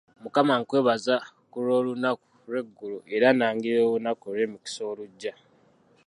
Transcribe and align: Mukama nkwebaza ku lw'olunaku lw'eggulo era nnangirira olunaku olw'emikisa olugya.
Mukama 0.21 0.53
nkwebaza 0.59 1.15
ku 1.51 1.57
lw'olunaku 1.65 2.27
lw'eggulo 2.49 2.97
era 3.15 3.27
nnangirira 3.31 3.81
olunaku 3.87 4.23
olw'emikisa 4.29 4.81
olugya. 4.91 5.33